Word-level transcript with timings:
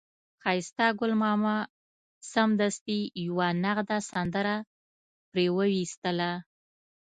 ښایسته 0.43 0.85
ګل 0.99 1.13
ماما 1.23 1.57
سمدستي 2.31 2.99
یوه 3.25 3.47
نغده 3.63 3.97
سندره 4.11 4.55
پرې 5.29 5.45
وویستله. 5.57 6.31